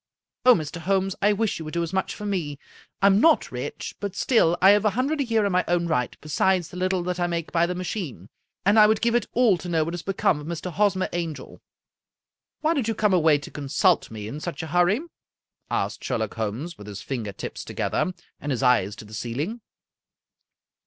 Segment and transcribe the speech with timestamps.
[0.47, 0.79] Oh, Mr.
[0.81, 2.57] Holmes, I wish you would do as much for me.
[3.03, 6.17] I'm not rich, but still I have a hundred a year in my own right,
[6.21, 8.27] besides the little that I make by the machine,
[8.65, 10.71] and I would give it all to know what has become of Mr.
[10.73, 11.61] Hosmer Angel.""
[12.61, 15.01] Why did you come away to consult me in such a hurry?"
[15.69, 19.61] asked Sherlock Holmes, with his finger tips to gether, and his eyes to the ceiling.